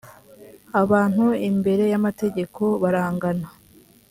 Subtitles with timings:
[0.81, 3.47] abantu imbere yamategeko barangana.